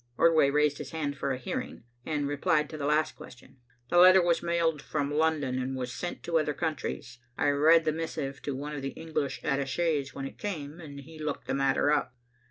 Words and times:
Ordway 0.17 0.49
raised 0.49 0.79
his 0.79 0.89
hand 0.89 1.15
for 1.15 1.31
a 1.31 1.37
hearing 1.37 1.83
and 2.07 2.27
replied 2.27 2.71
to 2.71 2.77
the 2.79 2.87
last 2.87 3.15
question. 3.15 3.57
"The 3.91 3.99
letter 3.99 4.19
was 4.23 4.41
mailed 4.41 4.81
from 4.81 5.13
London, 5.13 5.59
and 5.59 5.75
was 5.75 5.93
sent 5.93 6.23
to 6.23 6.39
other 6.39 6.55
countries. 6.55 7.19
I 7.37 7.49
read 7.49 7.85
the 7.85 7.91
missive 7.91 8.41
to 8.41 8.55
one 8.55 8.73
of 8.73 8.81
the 8.81 8.97
English 8.99 9.41
attachés 9.43 10.11
when 10.15 10.25
it 10.25 10.39
came, 10.39 10.79
and 10.79 11.01
he 11.01 11.19
looked 11.19 11.45
the 11.45 11.53
matter 11.53 11.91
up. 11.91 12.15